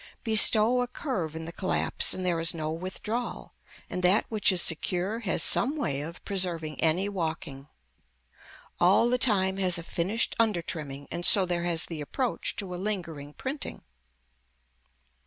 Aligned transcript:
Bestow 0.23 0.81
a 0.81 0.87
curve 0.87 1.35
in 1.35 1.45
the 1.45 1.51
collapse 1.51 2.11
and 2.11 2.25
there 2.25 2.39
is 2.39 2.55
no 2.55 2.71
withdrawal 2.71 3.53
and 3.87 4.01
that 4.01 4.25
which 4.29 4.51
is 4.51 4.59
secure 4.59 5.19
has 5.19 5.43
some 5.43 5.77
way 5.77 6.01
of 6.01 6.25
preserving 6.25 6.81
any 6.81 7.07
walking. 7.07 7.67
All 8.79 9.09
the 9.11 9.19
time 9.19 9.57
has 9.57 9.77
a 9.77 9.83
finished 9.83 10.35
undertrimming 10.39 11.07
and 11.11 11.23
so 11.23 11.45
there 11.45 11.65
has 11.65 11.85
the 11.85 12.01
approach 12.01 12.55
to 12.55 12.73
a 12.73 12.77
lingering 12.77 13.33
printing. 13.35 13.83